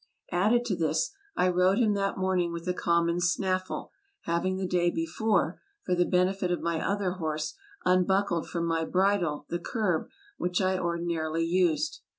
Added 0.31 0.65
to 0.65 0.75
this, 0.75 1.11
I 1.35 1.47
rode 1.47 1.77
him 1.77 1.93
that 1.93 2.17
morning 2.17 2.51
with 2.51 2.67
a 2.67 2.73
common 2.73 3.19
snaffle, 3.21 3.91
having 4.21 4.57
the 4.57 4.65
day 4.65 4.89
before, 4.89 5.61
for 5.83 5.93
the 5.93 6.07
benefit 6.07 6.49
of 6.51 6.59
my 6.59 6.83
other 6.83 7.11
horse, 7.11 7.53
unbuckled 7.85 8.49
from 8.49 8.65
my 8.65 8.83
bridle 8.83 9.45
the 9.49 9.59
curb 9.59 10.09
which 10.39 10.59
I 10.59 10.79
ordinarily 10.79 11.45
used. 11.45 12.01